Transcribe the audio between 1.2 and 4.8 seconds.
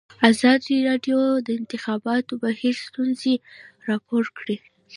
د د انتخاباتو بهیر ستونزې راپور کړي.